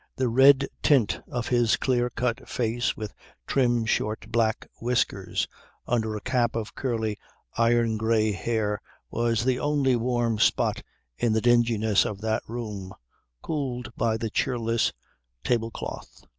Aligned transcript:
The 0.15 0.29
red 0.29 0.67
tint 0.81 1.19
of 1.29 1.49
his 1.49 1.77
clear 1.77 2.09
cut 2.09 2.49
face 2.49 2.97
with 2.97 3.13
trim 3.45 3.85
short 3.85 4.31
black 4.31 4.67
whiskers 4.79 5.47
under 5.85 6.15
a 6.15 6.21
cap 6.21 6.55
of 6.55 6.73
curly 6.73 7.19
iron 7.55 7.97
grey 7.97 8.31
hair 8.31 8.81
was 9.11 9.45
the 9.45 9.59
only 9.59 9.95
warm 9.95 10.39
spot 10.39 10.81
in 11.19 11.33
the 11.33 11.39
dinginess 11.41 12.03
of 12.03 12.19
that 12.21 12.41
room 12.47 12.93
cooled 13.43 13.91
by 13.95 14.17
the 14.17 14.31
cheerless 14.31 14.91
tablecloth. 15.43 16.25